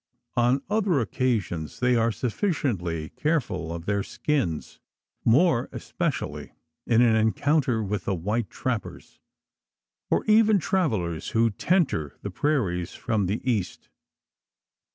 [0.35, 4.79] On other occasions, they are sufficiently careful of their skins
[5.23, 6.53] more especially
[6.87, 9.19] in an encounter with the white trappers,
[10.09, 13.89] or even travellers who tenter the prairies from the east.